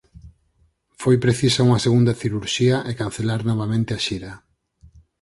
Foi 1.01 1.15
precisa 1.25 1.65
unha 1.67 1.83
segunda 1.85 2.17
cirurxía 2.21 2.77
e 2.89 2.91
cancelar 3.01 3.41
novamente 3.49 3.91
a 3.93 3.99
xira. 4.05 4.33